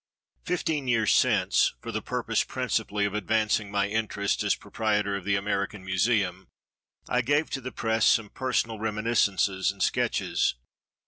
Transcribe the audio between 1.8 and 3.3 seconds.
the purpose, principally, of